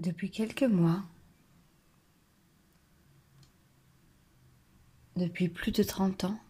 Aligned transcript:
Depuis 0.00 0.30
quelques 0.30 0.62
mois, 0.62 1.02
depuis 5.16 5.48
plus 5.48 5.72
de 5.72 5.82
30 5.82 6.22
ans, 6.22 6.40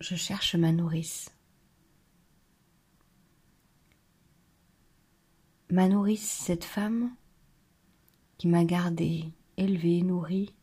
je 0.00 0.14
cherche 0.14 0.56
ma 0.56 0.72
nourrice. 0.72 1.30
Ma 5.70 5.88
nourrice, 5.88 6.28
cette 6.28 6.64
femme 6.64 7.14
qui 8.36 8.46
m'a 8.48 8.64
gardée, 8.64 9.32
élevée, 9.56 10.02
nourrie 10.02 10.54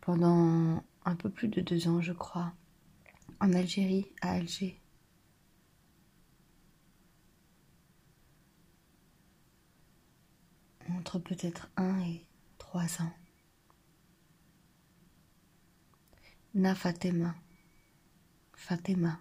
pendant 0.00 0.82
un 1.04 1.14
peu 1.14 1.28
plus 1.28 1.48
de 1.48 1.60
deux 1.60 1.88
ans, 1.88 2.00
je 2.00 2.14
crois, 2.14 2.54
en 3.38 3.52
Algérie, 3.52 4.06
à 4.22 4.32
Alger. 4.32 4.80
Entre 11.06 11.20
peut-être 11.20 11.70
un 11.76 12.00
et 12.00 12.26
trois 12.58 13.00
ans. 13.00 13.12
Na 16.52 16.74
Fatima. 16.74 17.32
Fatima. 18.56 19.20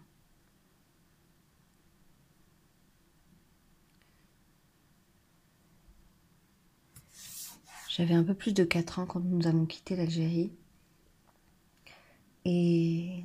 J'avais 7.88 8.16
un 8.16 8.24
peu 8.24 8.34
plus 8.34 8.56
de 8.56 8.64
quatre 8.64 8.98
ans 8.98 9.06
quand 9.06 9.20
nous 9.20 9.46
avons 9.46 9.68
quitté 9.68 9.96
l'Algérie. 9.96 10.52
Et 12.46 13.24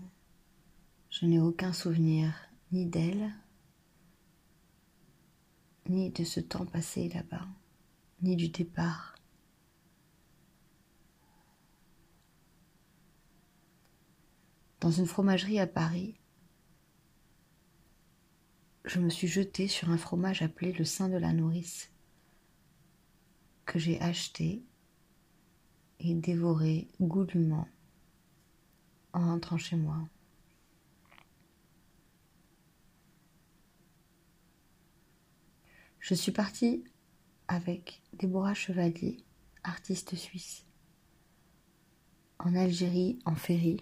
je 1.09 1.25
n'ai 1.25 1.41
aucun 1.41 1.73
souvenir 1.73 2.35
ni 2.73 2.85
d'elle, 2.85 3.33
ni 5.89 6.11
de 6.11 6.25
ce 6.25 6.41
temps 6.41 6.67
passé 6.67 7.09
là-bas, 7.09 7.47
ni 8.23 8.37
du 8.37 8.49
départ. 8.49 9.15
Dans 14.81 14.91
une 14.91 15.07
fromagerie 15.07 15.59
à 15.59 15.67
Paris, 15.67 16.15
je 18.85 18.99
me 18.99 19.11
suis 19.11 19.29
jetée 19.29 19.69
sur 19.69 19.91
un 19.91 19.99
fromage 19.99 20.43
appelé 20.43 20.73
le 20.73 20.85
sein 20.85 21.09
de 21.09 21.17
la 21.17 21.33
nourrice, 21.33 21.91
que 23.67 23.79
j'ai 23.79 24.01
acheté 24.01 24.65
et 26.01 26.15
dévoré 26.15 26.89
goulûment 27.01 27.69
en 29.13 29.27
rentrant 29.27 29.59
chez 29.59 29.77
moi. 29.77 30.09
Je 35.99 36.15
suis 36.15 36.33
partie 36.33 36.83
avec 37.51 38.01
Déborah 38.13 38.55
Chevalier, 38.55 39.17
artiste 39.65 40.15
suisse, 40.15 40.65
en 42.39 42.55
Algérie 42.55 43.19
en 43.25 43.35
ferry 43.35 43.79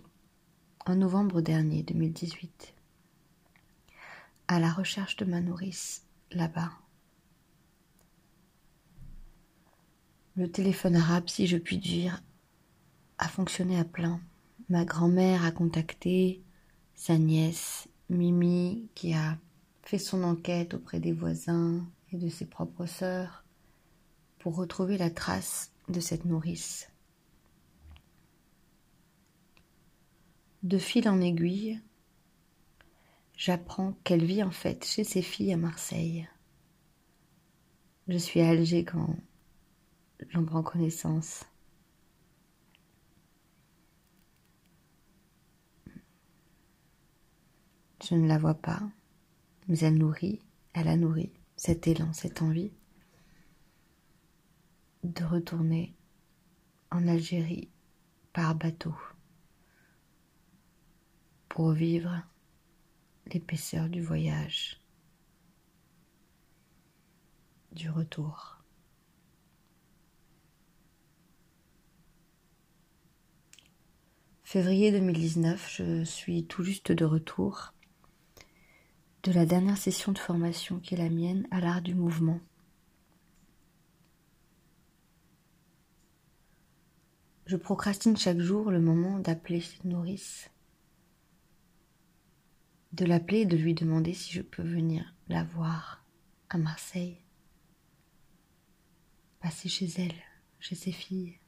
en 0.87 0.97
novembre 0.97 1.43
dernier 1.43 1.83
2018, 1.83 2.75
à 4.49 4.59
la 4.59 4.73
recherche 4.73 5.17
de 5.17 5.27
ma 5.27 5.43
nourrice 5.43 6.07
là-bas. 6.33 6.71
Le 10.37 10.51
téléphone 10.51 10.97
arabe, 10.97 11.29
si 11.29 11.47
je 11.47 11.59
puis 11.59 11.77
dire, 11.77 12.23
a 13.19 13.29
fonctionné 13.29 13.79
à 13.79 13.85
plein. 13.85 14.19
Ma 14.71 14.87
grand-mère 14.87 15.45
a 15.45 15.51
contacté 15.51 16.43
sa 16.95 17.19
nièce, 17.19 17.87
Mimi, 18.09 18.89
qui 18.95 19.13
a 19.13 19.37
fait 19.83 19.99
son 19.99 20.23
enquête 20.23 20.73
auprès 20.73 21.01
des 21.01 21.13
voisins 21.13 21.87
et 22.13 22.17
de 22.17 22.31
ses 22.31 22.47
propres 22.47 22.87
sœurs 22.87 23.45
pour 24.39 24.57
retrouver 24.57 24.99
la 24.99 25.11
trace 25.11 25.73
de 25.89 26.01
cette 26.01 26.25
nourrice. 26.25 26.91
De 30.63 30.79
fil 30.79 31.09
en 31.09 31.21
aiguille, 31.21 31.81
j'apprends 33.37 33.93
qu'elle 34.05 34.25
vit 34.25 34.43
en 34.43 34.51
fait 34.51 34.85
chez 34.85 35.05
ses 35.05 35.23
filles 35.23 35.53
à 35.53 35.57
Marseille. 35.57 36.29
Je 38.09 38.19
suis 38.19 38.41
à 38.41 38.49
Alger 38.49 38.85
quand 38.85 39.17
j'en 40.31 40.45
prends 40.45 40.63
connaissance. 40.63 41.45
Je 48.09 48.15
ne 48.15 48.27
la 48.27 48.39
vois 48.39 48.55
pas, 48.55 48.81
mais 49.69 49.79
elle 49.81 49.99
nourrit, 49.99 50.41
elle 50.73 50.89
a 50.89 50.97
nourri 50.97 51.31
cet 51.57 51.87
élan, 51.87 52.13
cette 52.13 52.41
envie 52.41 52.73
de 55.05 55.25
retourner 55.25 55.95
en 56.91 57.07
Algérie 57.07 57.69
par 58.33 58.55
bateau 58.55 58.95
pour 61.49 61.73
vivre 61.73 62.23
l'épaisseur 63.33 63.89
du 63.89 64.01
voyage, 64.01 64.81
du 67.73 67.91
retour. 67.91 68.59
Février 74.45 74.91
2019, 74.93 75.71
je 75.77 76.05
suis 76.05 76.47
tout 76.47 76.63
juste 76.63 76.91
de 76.91 77.05
retour 77.05 77.75
de 79.25 79.33
la 79.33 79.45
dernière 79.45 79.77
session 79.77 80.13
de 80.13 80.19
formation 80.19 80.79
qui 80.79 80.95
est 80.95 80.99
la 80.99 81.11
mienne 81.11 81.47
à 81.51 81.61
l'art 81.61 81.83
du 81.83 81.95
mouvement. 81.95 82.41
Je 87.49 87.57
procrastine 87.57 88.19
chaque 88.19 88.41
jour 88.41 88.71
le 88.71 88.79
moment 88.79 89.19
d'appeler 89.21 89.63
cette 89.63 89.87
nourrice, 89.87 90.51
de 92.93 93.07
l'appeler 93.07 93.39
et 93.39 93.47
de 93.47 93.57
lui 93.57 93.73
demander 93.73 94.13
si 94.13 94.35
je 94.35 94.43
peux 94.43 94.63
venir 94.63 95.15
la 95.31 95.45
voir 95.45 96.05
à 96.51 96.59
Marseille, 96.59 97.17
passer 99.41 99.71
chez 99.71 99.89
elle, 99.97 100.13
chez 100.61 100.75
ses 100.75 100.93
filles. 100.93 101.39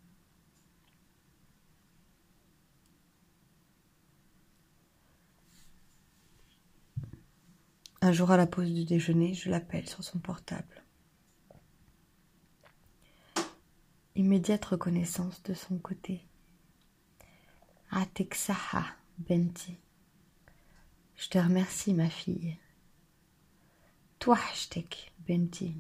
Un 8.01 8.13
jour 8.13 8.31
à 8.31 8.39
la 8.39 8.47
pause 8.47 8.73
du 8.73 8.87
déjeuner, 8.87 9.35
je 9.35 9.51
l'appelle 9.51 9.87
sur 9.87 10.03
son 10.03 10.19
portable. 10.19 10.83
Immédiate 14.21 14.67
reconnaissance 14.67 15.43
de 15.45 15.55
son 15.55 15.79
côté. 15.79 16.21
Ateksaha 17.91 18.85
Benti. 19.17 19.79
Je 21.17 21.31
te 21.31 21.39
remercie, 21.39 21.95
ma 21.95 22.11
fille. 22.11 22.59
Toi, 24.19 24.37
Hashtek 24.37 25.15
Benti. 25.27 25.75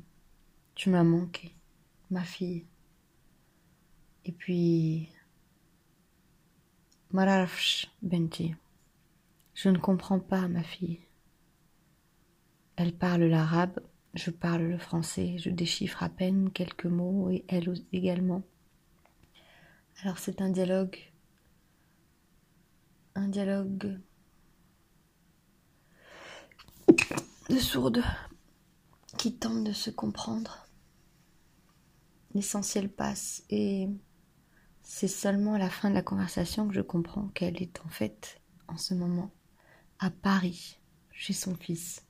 Tu 0.74 0.88
m'as 0.88 1.02
manqué, 1.02 1.54
ma 2.10 2.24
fille. 2.24 2.64
Et 4.24 4.32
puis. 4.32 5.10
Mararfsh 7.10 7.90
Benti. 8.00 8.54
Je 9.52 9.68
ne 9.68 9.76
comprends 9.76 10.18
pas, 10.18 10.48
ma 10.48 10.62
fille. 10.62 11.00
Elle 12.76 12.96
parle 12.96 13.24
l'arabe, 13.24 13.80
je 14.15 14.31
parle 14.31 14.62
le 14.62 14.78
français, 14.78 15.37
je 15.38 15.50
déchiffre 15.50 16.03
à 16.03 16.09
peine 16.09 16.50
quelques 16.50 16.87
mots 16.87 17.31
et 17.31 17.44
elle 17.48 17.72
également. 17.93 18.43
Alors 20.03 20.19
c'est 20.19 20.41
un 20.41 20.50
dialogue, 20.50 20.98
un 23.15 23.28
dialogue 23.28 24.00
de 27.48 27.59
sourdes 27.59 28.03
qui 29.18 29.36
tentent 29.36 29.65
de 29.65 29.72
se 29.72 29.91
comprendre. 29.91 30.66
L'essentiel 32.34 32.89
passe 32.89 33.42
et 33.51 33.89
c'est 34.83 35.09
seulement 35.09 35.54
à 35.54 35.59
la 35.59 35.71
fin 35.71 35.91
de 35.91 35.95
la 35.95 36.03
conversation 36.03 36.66
que 36.66 36.74
je 36.74 36.80
comprends 36.80 37.28
qu'elle 37.28 37.63
est 37.63 37.80
en 37.84 37.89
fait 37.89 38.41
en 38.68 38.77
ce 38.77 38.95
moment 38.95 39.30
à 39.98 40.10
Paris 40.10 40.80
chez 41.10 41.33
son 41.33 41.54
fils. 41.54 42.06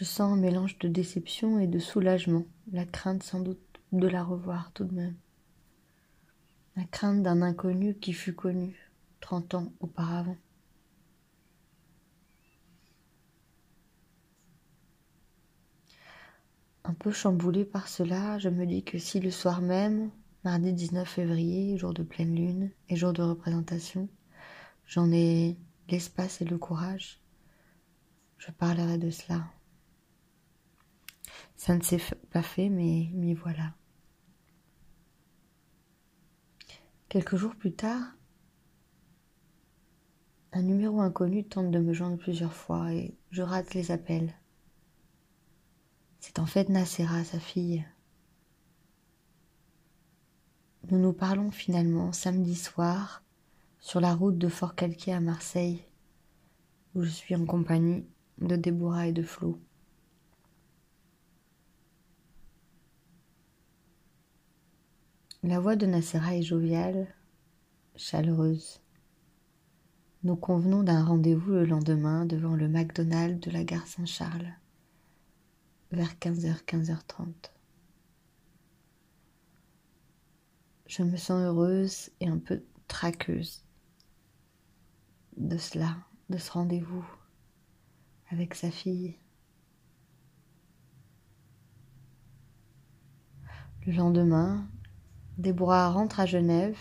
Je 0.00 0.06
sens 0.06 0.32
un 0.32 0.40
mélange 0.40 0.78
de 0.78 0.88
déception 0.88 1.58
et 1.58 1.66
de 1.66 1.78
soulagement, 1.78 2.46
la 2.72 2.86
crainte 2.86 3.22
sans 3.22 3.38
doute 3.38 3.82
de 3.92 4.08
la 4.08 4.24
revoir 4.24 4.72
tout 4.72 4.84
de 4.84 4.94
même. 4.94 5.14
La 6.74 6.84
crainte 6.84 7.22
d'un 7.22 7.42
inconnu 7.42 7.94
qui 7.94 8.14
fut 8.14 8.32
connu 8.32 8.90
trente 9.20 9.52
ans 9.54 9.74
auparavant. 9.78 10.38
Un 16.84 16.94
peu 16.94 17.12
chamboulée 17.12 17.66
par 17.66 17.86
cela, 17.86 18.38
je 18.38 18.48
me 18.48 18.64
dis 18.64 18.82
que 18.82 18.96
si 18.96 19.20
le 19.20 19.30
soir 19.30 19.60
même, 19.60 20.10
mardi 20.44 20.72
19 20.72 21.06
février, 21.06 21.76
jour 21.76 21.92
de 21.92 22.02
pleine 22.02 22.34
lune 22.34 22.70
et 22.88 22.96
jour 22.96 23.12
de 23.12 23.20
représentation, 23.20 24.08
j'en 24.86 25.12
ai 25.12 25.58
l'espace 25.90 26.40
et 26.40 26.46
le 26.46 26.56
courage, 26.56 27.20
je 28.38 28.50
parlerai 28.50 28.96
de 28.96 29.10
cela. 29.10 29.44
Ça 31.60 31.76
ne 31.76 31.82
s'est 31.82 32.00
pas 32.30 32.40
fait, 32.40 32.70
mais 32.70 33.10
m'y 33.12 33.34
voilà. 33.34 33.74
Quelques 37.10 37.36
jours 37.36 37.54
plus 37.54 37.74
tard, 37.74 38.16
un 40.52 40.62
numéro 40.62 41.02
inconnu 41.02 41.44
tente 41.44 41.70
de 41.70 41.78
me 41.78 41.92
joindre 41.92 42.16
plusieurs 42.16 42.54
fois 42.54 42.94
et 42.94 43.14
je 43.30 43.42
rate 43.42 43.74
les 43.74 43.90
appels. 43.90 44.32
C'est 46.20 46.38
en 46.38 46.46
fait 46.46 46.70
Nacera, 46.70 47.24
sa 47.24 47.38
fille. 47.38 47.84
Nous 50.90 50.98
nous 50.98 51.12
parlons 51.12 51.50
finalement 51.50 52.14
samedi 52.14 52.54
soir 52.54 53.22
sur 53.80 54.00
la 54.00 54.14
route 54.14 54.38
de 54.38 54.48
Fort 54.48 54.74
Calquier 54.74 55.12
à 55.12 55.20
Marseille, 55.20 55.84
où 56.94 57.02
je 57.02 57.10
suis 57.10 57.36
en 57.36 57.44
compagnie 57.44 58.06
de 58.38 58.56
Déborah 58.56 59.08
et 59.08 59.12
de 59.12 59.22
Flo. 59.22 59.60
La 65.42 65.58
voix 65.58 65.74
de 65.74 65.86
Nacera 65.86 66.36
est 66.36 66.42
joviale, 66.42 67.14
chaleureuse. 67.96 68.82
Nous 70.22 70.36
convenons 70.36 70.82
d'un 70.82 71.02
rendez-vous 71.02 71.52
le 71.52 71.64
lendemain 71.64 72.26
devant 72.26 72.54
le 72.54 72.68
McDonald's 72.68 73.40
de 73.40 73.50
la 73.50 73.64
gare 73.64 73.86
Saint-Charles, 73.86 74.52
vers 75.92 76.12
15h, 76.16 76.62
15h30. 76.66 77.32
Je 80.88 81.02
me 81.04 81.16
sens 81.16 81.40
heureuse 81.42 82.10
et 82.20 82.28
un 82.28 82.38
peu 82.38 82.62
traqueuse 82.86 83.64
de 85.38 85.56
cela, 85.56 85.96
de 86.28 86.36
ce 86.36 86.50
rendez-vous 86.50 87.06
avec 88.30 88.54
sa 88.54 88.70
fille. 88.70 89.16
Le 93.86 93.92
lendemain, 93.94 94.68
Déborah 95.40 95.88
rentre 95.88 96.20
à 96.20 96.26
Genève. 96.26 96.76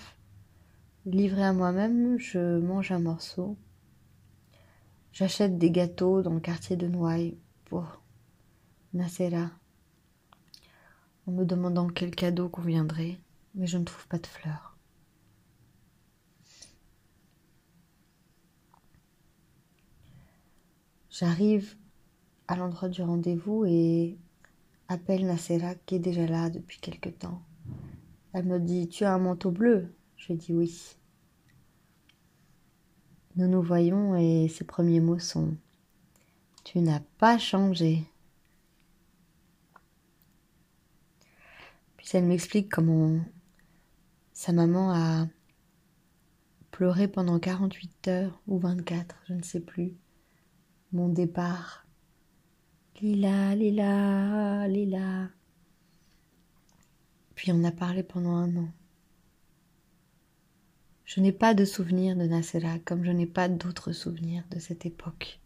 Livrée 1.06 1.46
à 1.46 1.54
moi-même, 1.54 2.20
je 2.20 2.60
mange 2.60 2.92
un 2.92 3.00
morceau. 3.00 3.56
J'achète 5.14 5.58
des 5.58 5.72
gâteaux 5.72 6.22
dans 6.22 6.34
le 6.34 6.42
quartier 6.42 6.76
de 6.76 6.86
Noailles 6.86 7.38
pour 7.64 8.02
Nacera, 8.94 9.50
en 11.26 11.32
me 11.32 11.46
demandant 11.46 11.88
quel 11.88 12.14
cadeau 12.14 12.50
conviendrait, 12.50 13.18
mais 13.56 13.66
je 13.66 13.78
ne 13.78 13.86
trouve 13.86 14.06
pas 14.10 14.18
de 14.18 14.28
fleurs. 14.28 14.76
J'arrive 21.10 21.78
à 22.50 22.58
l'endroit 22.58 22.90
du 22.90 23.04
rendez-vous 23.04 23.64
et 23.64 24.18
appelle 24.90 25.26
Nacera 25.26 25.76
qui 25.86 25.96
est 25.96 26.00
déjà 26.00 26.28
là 26.28 26.50
depuis 26.50 26.80
quelque 26.82 27.08
temps. 27.08 27.42
Elle 28.34 28.46
me 28.46 28.60
dit 28.60 28.88
Tu 28.88 29.04
as 29.04 29.14
un 29.14 29.20
manteau 29.20 29.52
bleu 29.52 29.94
Je 30.18 30.34
dis 30.34 30.54
oui. 30.54 30.96
Nous 33.36 33.48
nous 33.48 33.62
voyons 33.62 34.16
et 34.16 34.48
ses 34.48 34.66
premiers 34.66 35.00
mots 35.00 35.20
sont 35.20 35.56
Tu 36.64 36.80
n'as 36.80 37.02
pas 37.18 37.38
changé. 37.38 38.04
Puis 41.98 42.08
elle 42.14 42.26
m'explique 42.26 42.70
comment 42.70 43.20
sa 44.34 44.52
maman 44.54 44.92
a 44.92 45.28
pleuré 46.72 47.08
pendant 47.08 47.40
48 47.40 48.08
heures 48.08 48.42
ou 48.48 48.58
24, 48.58 49.16
je 49.28 49.34
ne 49.34 49.44
sais 49.44 49.60
plus 49.60 49.98
mon 50.92 51.10
départ. 51.10 51.86
Lila, 53.02 53.56
Lila, 53.56 54.68
Lila. 54.68 55.30
Puis 57.40 57.54
on 57.54 57.64
a 57.64 57.72
parlé 57.72 58.04
pendant 58.04 58.36
un 58.36 58.54
an. 58.58 58.68
Je 61.06 61.22
n'ai 61.22 61.32
pas 61.32 61.54
de 61.54 61.64
souvenir 61.64 62.18
de 62.18 62.26
Nacera 62.26 62.80
comme 62.80 63.06
je 63.06 63.12
n'ai 63.12 63.28
pas 63.28 63.48
d'autres 63.48 63.94
souvenirs 63.94 64.44
de 64.52 64.60
cette 64.60 64.86
époque. 64.86 65.40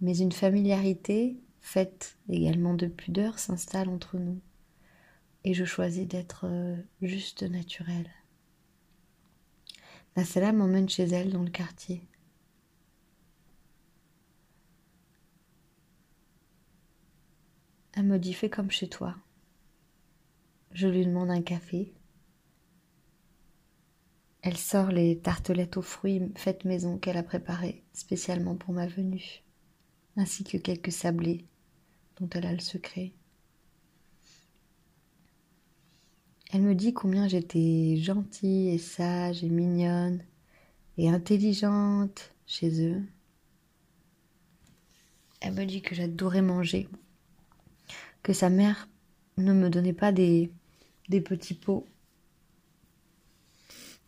Mais 0.00 0.16
une 0.16 0.32
familiarité, 0.32 1.36
faite 1.60 2.16
également 2.30 2.72
de 2.72 2.86
pudeur, 2.86 3.38
s'installe 3.38 3.90
entre 3.90 4.16
nous. 4.16 4.40
Et 5.44 5.52
je 5.52 5.66
choisis 5.66 6.08
d'être 6.08 6.46
euh, 6.46 6.76
juste 7.02 7.42
naturelle. 7.42 8.08
Nacera 10.16 10.52
m'emmène 10.52 10.88
chez 10.88 11.04
elle 11.04 11.30
dans 11.30 11.42
le 11.42 11.50
quartier. 11.50 12.08
Elle 17.92 18.04
me 18.04 18.18
dit 18.18 18.32
fais 18.32 18.48
comme 18.48 18.70
chez 18.70 18.88
toi. 18.88 19.14
Je 20.74 20.88
lui 20.88 21.06
demande 21.06 21.30
un 21.30 21.40
café. 21.40 21.94
Elle 24.42 24.56
sort 24.56 24.88
les 24.88 25.16
tartelettes 25.18 25.76
aux 25.76 25.82
fruits 25.82 26.32
faites 26.34 26.64
maison 26.64 26.98
qu'elle 26.98 27.16
a 27.16 27.22
préparées 27.22 27.84
spécialement 27.92 28.56
pour 28.56 28.74
ma 28.74 28.88
venue, 28.88 29.44
ainsi 30.16 30.42
que 30.42 30.58
quelques 30.58 30.90
sablés 30.90 31.46
dont 32.18 32.28
elle 32.34 32.46
a 32.46 32.52
le 32.52 32.58
secret. 32.58 33.12
Elle 36.52 36.62
me 36.62 36.74
dit 36.74 36.92
combien 36.92 37.28
j'étais 37.28 37.96
gentille 37.96 38.70
et 38.70 38.78
sage 38.78 39.44
et 39.44 39.48
mignonne 39.48 40.24
et 40.98 41.08
intelligente 41.08 42.34
chez 42.46 42.84
eux. 42.84 43.02
Elle 45.40 45.54
me 45.54 45.66
dit 45.66 45.82
que 45.82 45.94
j'adorais 45.94 46.42
manger 46.42 46.88
que 48.24 48.32
sa 48.32 48.50
mère 48.50 48.88
ne 49.36 49.52
me 49.52 49.70
donnait 49.70 49.92
pas 49.92 50.12
des, 50.12 50.50
des 51.08 51.20
petits 51.20 51.54
pots, 51.54 51.86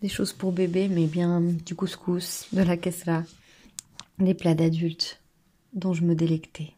des 0.00 0.08
choses 0.08 0.32
pour 0.32 0.52
bébé, 0.52 0.88
mais 0.88 1.06
bien 1.06 1.40
du 1.40 1.74
couscous, 1.74 2.48
de 2.52 2.62
la 2.62 2.76
là, 3.06 3.24
des 4.18 4.34
plats 4.34 4.54
d'adultes 4.54 5.20
dont 5.72 5.92
je 5.92 6.02
me 6.02 6.14
délectais. 6.14 6.72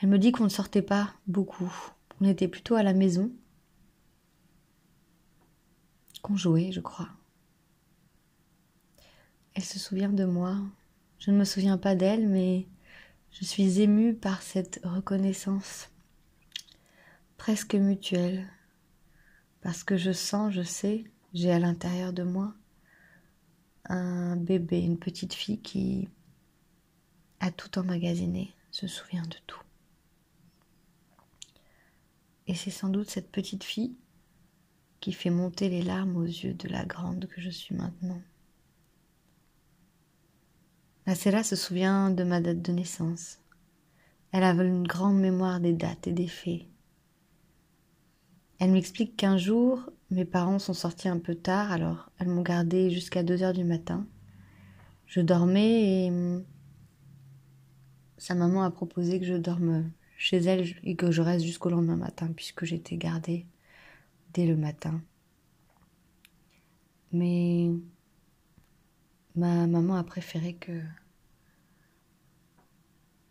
Elle 0.00 0.08
me 0.08 0.18
dit 0.18 0.32
qu'on 0.32 0.44
ne 0.44 0.48
sortait 0.48 0.82
pas 0.82 1.14
beaucoup, 1.26 1.72
on 2.20 2.28
était 2.28 2.48
plutôt 2.48 2.74
à 2.74 2.82
la 2.82 2.94
maison, 2.94 3.30
qu'on 6.24 6.36
jouait, 6.36 6.72
je 6.72 6.80
crois. 6.80 7.10
Elle 9.52 9.62
se 9.62 9.78
souvient 9.78 10.08
de 10.08 10.24
moi. 10.24 10.56
Je 11.18 11.30
ne 11.30 11.36
me 11.36 11.44
souviens 11.44 11.76
pas 11.76 11.94
d'elle, 11.94 12.26
mais 12.28 12.66
je 13.30 13.44
suis 13.44 13.80
émue 13.80 14.14
par 14.14 14.42
cette 14.42 14.80
reconnaissance 14.84 15.90
presque 17.44 17.74
mutuelle, 17.74 18.48
parce 19.60 19.84
que 19.84 19.98
je 19.98 20.12
sens, 20.12 20.50
je 20.54 20.62
sais, 20.62 21.04
j'ai 21.34 21.52
à 21.52 21.58
l'intérieur 21.58 22.14
de 22.14 22.22
moi 22.22 22.54
un 23.84 24.34
bébé, 24.34 24.80
une 24.80 24.98
petite 24.98 25.34
fille 25.34 25.60
qui 25.60 26.08
a 27.40 27.50
tout 27.50 27.78
emmagasiné, 27.78 28.54
se 28.70 28.86
souvient 28.86 29.24
de 29.24 29.36
tout. 29.46 29.60
Et 32.46 32.54
c'est 32.54 32.70
sans 32.70 32.88
doute 32.88 33.10
cette 33.10 33.30
petite 33.30 33.62
fille 33.62 33.94
qui 35.00 35.12
fait 35.12 35.28
monter 35.28 35.68
les 35.68 35.82
larmes 35.82 36.16
aux 36.16 36.24
yeux 36.24 36.54
de 36.54 36.68
la 36.68 36.86
grande 36.86 37.26
que 37.26 37.42
je 37.42 37.50
suis 37.50 37.74
maintenant. 37.74 38.22
La 41.04 41.14
se 41.14 41.56
souvient 41.56 42.08
de 42.08 42.24
ma 42.24 42.40
date 42.40 42.62
de 42.62 42.72
naissance. 42.72 43.38
Elle 44.32 44.44
a 44.44 44.52
une 44.52 44.86
grande 44.86 45.18
mémoire 45.18 45.60
des 45.60 45.74
dates 45.74 46.06
et 46.06 46.12
des 46.12 46.26
faits. 46.26 46.68
Elle 48.58 48.70
m'explique 48.72 49.16
qu'un 49.16 49.36
jour, 49.36 49.90
mes 50.10 50.24
parents 50.24 50.58
sont 50.58 50.74
sortis 50.74 51.08
un 51.08 51.18
peu 51.18 51.34
tard, 51.34 51.72
alors 51.72 52.10
elles 52.18 52.28
m'ont 52.28 52.42
gardée 52.42 52.90
jusqu'à 52.90 53.22
2 53.22 53.42
heures 53.42 53.52
du 53.52 53.64
matin. 53.64 54.06
Je 55.06 55.20
dormais 55.20 56.06
et 56.06 56.10
hum, 56.10 56.44
sa 58.18 58.34
maman 58.34 58.62
a 58.62 58.70
proposé 58.70 59.20
que 59.20 59.26
je 59.26 59.34
dorme 59.34 59.90
chez 60.16 60.38
elle 60.38 60.66
et 60.84 60.96
que 60.96 61.10
je 61.10 61.22
reste 61.22 61.44
jusqu'au 61.44 61.70
lendemain 61.70 61.96
matin 61.96 62.30
puisque 62.34 62.64
j'étais 62.64 62.96
gardée 62.96 63.46
dès 64.32 64.46
le 64.46 64.56
matin. 64.56 65.02
Mais 67.12 67.70
Ma 69.36 69.66
maman 69.66 69.96
a 69.96 70.04
préféré 70.04 70.54
que 70.54 70.80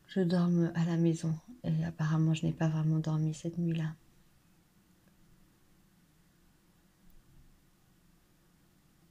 je 0.08 0.20
dorme 0.20 0.70
à 0.76 0.84
la 0.84 0.98
maison. 0.98 1.34
Et 1.64 1.86
apparemment, 1.86 2.34
je 2.34 2.46
n'ai 2.46 2.52
pas 2.52 2.68
vraiment 2.68 3.00
dormi 3.00 3.34
cette 3.34 3.58
nuit-là. 3.58 3.96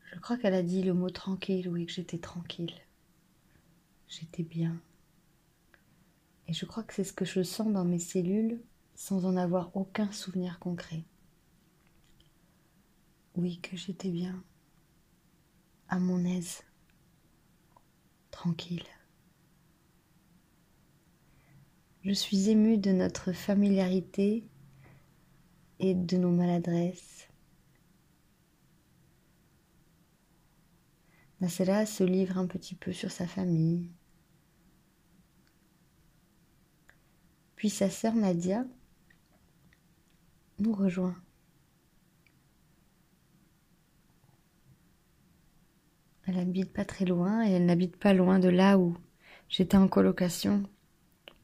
Je 0.04 0.10
crois 0.22 0.38
qu'elle 0.38 0.54
a 0.54 0.62
dit 0.62 0.82
le 0.82 0.94
mot 0.94 1.10
tranquille, 1.10 1.68
oui, 1.68 1.86
que 1.86 1.92
j'étais 1.92 2.18
tranquille. 2.18 2.74
J'étais 4.08 4.42
bien. 4.42 4.80
Et 6.48 6.52
je 6.52 6.64
crois 6.64 6.82
que 6.82 6.94
c'est 6.94 7.04
ce 7.04 7.12
que 7.12 7.24
je 7.24 7.42
sens 7.42 7.72
dans 7.72 7.84
mes 7.84 7.98
cellules 7.98 8.60
sans 8.94 9.24
en 9.24 9.36
avoir 9.36 9.76
aucun 9.76 10.10
souvenir 10.12 10.58
concret. 10.58 11.04
Oui, 13.36 13.58
que 13.60 13.76
j'étais 13.76 14.10
bien 14.10 14.42
à 15.88 15.98
mon 15.98 16.24
aise, 16.24 16.62
tranquille. 18.30 18.86
Je 22.04 22.12
suis 22.12 22.48
émue 22.48 22.78
de 22.78 22.92
notre 22.92 23.32
familiarité 23.32 24.48
et 25.80 25.94
de 25.94 26.16
nos 26.16 26.30
maladresses. 26.30 27.28
Nasela 31.42 31.86
se 31.86 32.04
livre 32.04 32.38
un 32.38 32.46
petit 32.46 32.76
peu 32.76 32.92
sur 32.92 33.10
sa 33.10 33.26
famille. 33.26 33.90
Puis 37.56 37.68
sa 37.68 37.90
sœur 37.90 38.14
Nadia 38.14 38.64
nous 40.60 40.72
rejoint. 40.72 41.20
Elle 46.26 46.38
habite 46.38 46.72
pas 46.72 46.84
très 46.84 47.06
loin 47.06 47.44
et 47.44 47.50
elle 47.50 47.66
n'habite 47.66 47.96
pas 47.96 48.14
loin 48.14 48.38
de 48.38 48.48
là 48.48 48.78
où 48.78 48.96
j'étais 49.48 49.76
en 49.76 49.88
colocation 49.88 50.62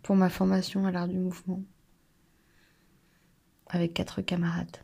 pour 0.03 0.15
ma 0.15 0.31
formation 0.31 0.87
à 0.87 0.93
l'art 0.93 1.09
du 1.09 1.19
mouvement 1.19 1.65
avec 3.67 3.95
quatre 3.95 4.23
camarades. 4.23 4.77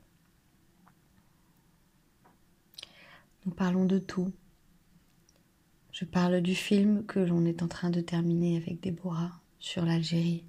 Nous 3.47 3.53
parlons 3.55 3.85
de 3.85 4.01
tout. 4.01 4.33
Je 5.95 6.05
parle 6.05 6.41
du 6.41 6.57
film 6.57 7.07
que 7.07 7.21
l'on 7.21 7.45
est 7.45 7.63
en 7.63 7.69
train 7.69 7.89
de 7.89 8.01
terminer 8.01 8.57
avec 8.57 8.81
Déborah 8.81 9.41
sur 9.61 9.85
l'Algérie, 9.85 10.45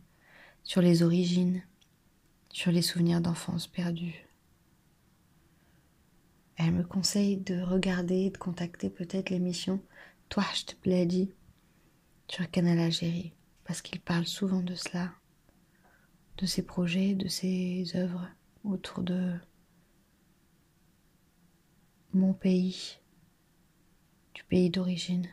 sur 0.63 0.81
les 0.81 1.03
origines, 1.03 1.61
sur 2.51 2.71
les 2.71 2.81
souvenirs 2.81 3.21
d'enfance 3.21 3.67
perdus. 3.67 4.25
Elle 6.55 6.71
me 6.71 6.83
conseille 6.83 7.37
de 7.37 7.61
regarder, 7.61 8.31
de 8.31 8.37
contacter 8.37 8.89
peut-être 8.89 9.29
l'émission 9.29 9.79
Touacht 10.29 10.79
Bledi 10.81 11.29
sur 12.27 12.49
Canal 12.49 12.79
Algérie, 12.79 13.33
parce 13.65 13.83
qu'il 13.83 14.01
parle 14.01 14.25
souvent 14.25 14.63
de 14.63 14.73
cela, 14.73 15.13
de 16.39 16.47
ses 16.47 16.63
projets, 16.63 17.13
de 17.13 17.27
ses 17.27 17.95
œuvres 17.95 18.27
autour 18.63 19.03
de 19.03 19.35
mon 22.13 22.33
pays, 22.33 22.97
pays 24.47 24.69
d'origine, 24.69 25.27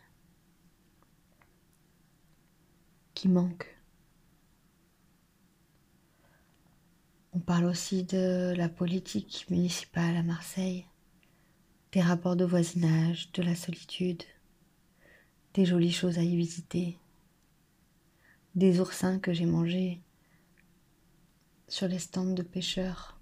qui 3.14 3.28
manque. 3.28 3.68
On 7.34 7.40
parle 7.40 7.64
aussi 7.64 8.04
de 8.04 8.54
la 8.56 8.68
politique 8.68 9.46
municipale 9.50 10.16
à 10.16 10.22
Marseille, 10.22 10.86
des 11.92 12.00
rapports 12.00 12.36
de 12.36 12.44
voisinage, 12.44 13.32
de 13.32 13.42
la 13.42 13.54
solitude, 13.54 14.22
des 15.54 15.64
jolies 15.64 15.92
choses 15.92 16.18
à 16.18 16.22
y 16.22 16.36
visiter, 16.36 16.98
des 18.54 18.80
oursins 18.80 19.18
que 19.18 19.32
j'ai 19.32 19.46
mangés 19.46 20.02
sur 21.68 21.88
les 21.88 21.98
stands 21.98 22.34
de 22.34 22.42
pêcheurs 22.42 23.18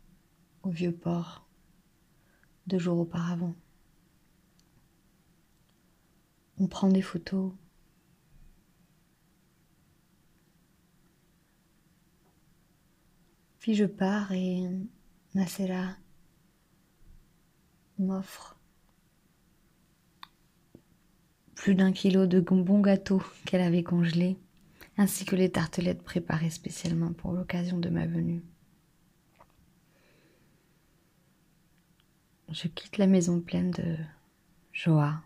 au 0.62 0.70
vieux 0.70 0.94
port 0.94 1.46
deux 2.66 2.78
jours 2.78 2.98
auparavant. 2.98 3.54
On 6.60 6.66
prend 6.66 6.88
des 6.88 7.02
photos. 7.02 7.52
Puis 13.60 13.74
je 13.74 13.86
pars 13.86 14.30
et 14.32 14.68
Nacella 15.34 15.96
m'offre 17.98 18.56
plus 21.54 21.74
d'un 21.74 21.92
kilo 21.92 22.26
de 22.26 22.40
bons 22.40 22.80
gâteaux 22.80 23.22
qu'elle 23.44 23.60
avait 23.60 23.82
congelés, 23.82 24.38
ainsi 24.96 25.24
que 25.24 25.36
les 25.36 25.50
tartelettes 25.50 26.02
préparées 26.02 26.50
spécialement 26.50 27.12
pour 27.12 27.32
l'occasion 27.32 27.78
de 27.78 27.88
ma 27.90 28.06
venue. 28.06 28.42
Je 32.48 32.68
quitte 32.68 32.98
la 32.98 33.06
maison 33.06 33.40
pleine 33.40 33.70
de 33.70 33.96
joie. 34.72 35.22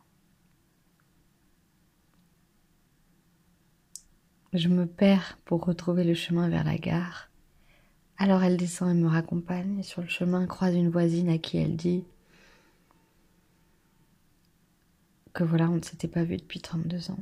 Je 4.55 4.69
me 4.69 4.87
perds 4.87 5.37
pour 5.45 5.65
retrouver 5.65 6.05
le 6.05 6.15
chemin 6.15 6.49
vers 6.49 6.63
la 6.63 6.79
gare. 6.79 7.29
Alors 8.19 8.45
elle 8.45 8.57
descend 8.57 8.89
et 8.89 8.95
me 8.95 9.09
raccompagne. 9.09 9.81
Et 9.81 9.83
sur 9.83 10.01
le 10.01 10.07
chemin 10.07 10.47
croise 10.47 10.77
une 10.77 10.91
voisine 10.91 11.29
à 11.29 11.39
qui 11.39 11.59
elle 11.59 11.75
dit 11.75 12.05
que 15.33 15.43
voilà, 15.43 15.69
on 15.69 15.75
ne 15.75 15.83
s'était 15.83 16.07
pas 16.07 16.23
vu 16.23 16.37
depuis 16.37 16.61
32 16.61 17.11
ans, 17.11 17.19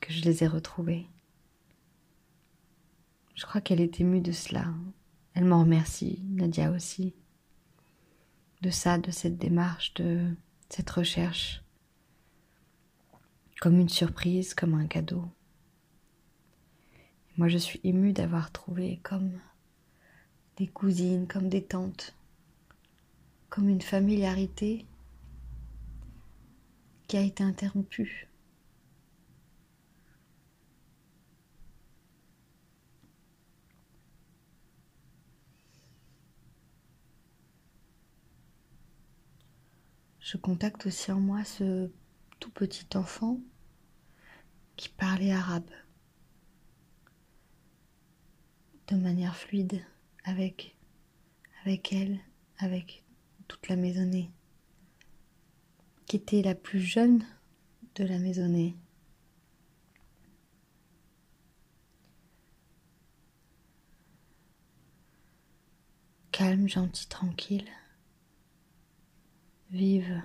que 0.00 0.12
je 0.12 0.22
les 0.22 0.44
ai 0.44 0.46
retrouvés. 0.46 1.06
Je 3.34 3.44
crois 3.44 3.60
qu'elle 3.60 3.80
est 3.80 4.00
émue 4.00 4.20
de 4.20 4.30
cela. 4.30 4.66
Elle 5.34 5.46
m'en 5.46 5.62
remercie, 5.62 6.22
Nadia 6.30 6.70
aussi, 6.70 7.12
de 8.62 8.70
ça, 8.70 8.98
de 8.98 9.10
cette 9.10 9.38
démarche, 9.38 9.92
de 9.94 10.36
cette 10.68 10.88
recherche, 10.88 11.64
comme 13.60 13.80
une 13.80 13.88
surprise, 13.88 14.54
comme 14.54 14.74
un 14.74 14.86
cadeau. 14.86 15.24
moi, 17.36 17.48
je 17.48 17.58
suis 17.58 17.80
émue 17.84 18.12
d'avoir 18.12 18.50
trouvé 18.50 18.98
comme 19.02 19.32
des 20.56 20.66
cousines, 20.66 21.26
comme 21.26 21.48
des 21.48 21.64
tantes, 21.64 22.14
comme 23.50 23.68
une 23.68 23.82
familiarité 23.82 24.86
qui 27.08 27.16
a 27.16 27.20
été 27.20 27.42
interrompu. 27.44 28.28
Je 40.20 40.36
contacte 40.36 40.86
aussi 40.86 41.12
en 41.12 41.20
moi 41.20 41.44
ce 41.44 41.88
petit 42.50 42.96
enfant 42.96 43.40
qui 44.76 44.88
parlait 44.88 45.32
arabe 45.32 45.70
de 48.88 48.96
manière 48.96 49.36
fluide 49.36 49.82
avec, 50.24 50.76
avec 51.64 51.92
elle, 51.92 52.18
avec 52.58 53.04
toute 53.48 53.68
la 53.68 53.76
maisonnée 53.76 54.30
qui 56.06 56.16
était 56.16 56.42
la 56.42 56.54
plus 56.54 56.80
jeune 56.80 57.24
de 57.96 58.04
la 58.04 58.18
maisonnée. 58.18 58.76
Calme, 66.30 66.68
gentille, 66.68 67.08
tranquille, 67.08 67.68
vive. 69.70 70.22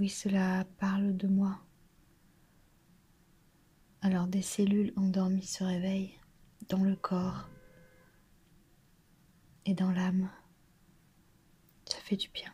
Oui, 0.00 0.08
cela 0.08 0.64
parle 0.78 1.14
de 1.14 1.26
moi. 1.26 1.60
Alors 4.00 4.26
des 4.28 4.40
cellules 4.40 4.94
endormies 4.96 5.42
se 5.42 5.62
réveillent 5.62 6.18
dans 6.70 6.82
le 6.82 6.96
corps 6.96 7.50
et 9.66 9.74
dans 9.74 9.90
l'âme. 9.90 10.30
Ça 11.84 11.98
fait 11.98 12.16
du 12.16 12.30
bien. 12.30 12.50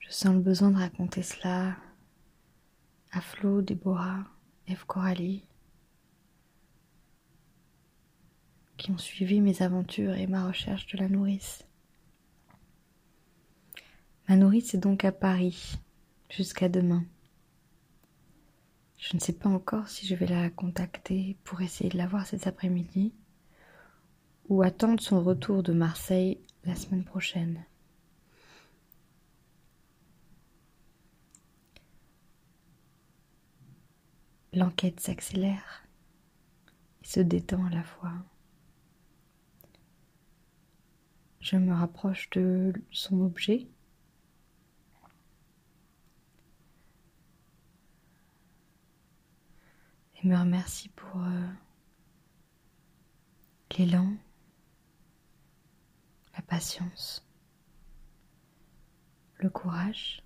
Je 0.00 0.10
sens 0.10 0.34
le 0.34 0.40
besoin 0.40 0.72
de 0.72 0.78
raconter 0.78 1.22
cela 1.22 1.76
à 3.12 3.20
Flo, 3.20 3.62
Déborah, 3.62 4.24
Eve 4.66 4.86
Coralie, 4.86 5.44
qui 8.80 8.90
ont 8.90 8.98
suivi 8.98 9.42
mes 9.42 9.60
aventures 9.60 10.14
et 10.14 10.26
ma 10.26 10.46
recherche 10.46 10.86
de 10.86 10.96
la 10.96 11.08
nourrice. 11.10 11.66
Ma 14.26 14.36
nourrice 14.36 14.72
est 14.72 14.78
donc 14.78 15.04
à 15.04 15.12
Paris 15.12 15.78
jusqu'à 16.30 16.70
demain. 16.70 17.04
Je 18.96 19.14
ne 19.14 19.20
sais 19.20 19.34
pas 19.34 19.50
encore 19.50 19.88
si 19.88 20.06
je 20.06 20.14
vais 20.14 20.26
la 20.26 20.48
contacter 20.48 21.36
pour 21.44 21.60
essayer 21.60 21.90
de 21.90 21.98
la 21.98 22.06
voir 22.06 22.26
cet 22.26 22.46
après-midi 22.46 23.12
ou 24.48 24.62
attendre 24.62 25.02
son 25.02 25.22
retour 25.22 25.62
de 25.62 25.74
Marseille 25.74 26.40
la 26.64 26.74
semaine 26.74 27.04
prochaine. 27.04 27.62
L'enquête 34.54 35.00
s'accélère 35.00 35.86
et 37.02 37.06
se 37.06 37.20
détend 37.20 37.66
à 37.66 37.70
la 37.70 37.82
fois. 37.82 38.14
Je 41.40 41.56
me 41.56 41.72
rapproche 41.72 42.28
de 42.30 42.72
son 42.90 43.22
objet 43.22 43.66
et 50.22 50.26
me 50.26 50.36
remercie 50.36 50.90
pour 50.90 51.22
euh, 51.22 51.48
l'élan, 53.78 54.12
la 56.34 56.42
patience, 56.42 57.26
le 59.36 59.48
courage. 59.48 60.22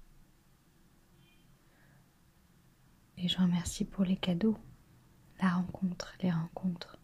Et 3.18 3.28
je 3.28 3.38
remercie 3.38 3.84
pour 3.84 4.04
les 4.04 4.16
cadeaux, 4.16 4.58
la 5.40 5.50
rencontre, 5.50 6.16
les 6.20 6.32
rencontres, 6.32 6.98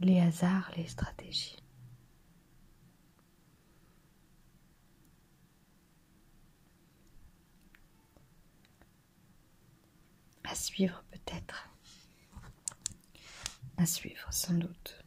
les 0.00 0.20
hasards, 0.20 0.72
les 0.76 0.88
stratégies. 0.88 1.61
À 10.44 10.54
suivre 10.54 11.04
peut-être. 11.10 11.68
À 13.76 13.86
suivre 13.86 14.26
sans 14.30 14.54
doute. 14.54 15.01